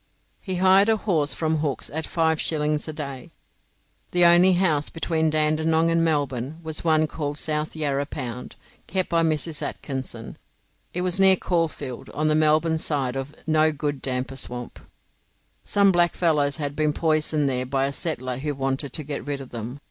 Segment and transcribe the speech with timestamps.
[0.39, 3.33] He hired a horse from Hooks at five shillings a day.
[4.09, 8.55] The only house between Dandenong and Melbourne was once called the South Yarra Pound,
[8.87, 9.61] kept by Mrs.
[9.61, 10.39] Atkinson.
[10.91, 14.79] It was near Caulfield, on the Melbourne side of "No good damper swamp."
[15.63, 19.51] Some blackfellows had been poisoned there by a settler who wanted to get rid of
[19.51, 19.79] them.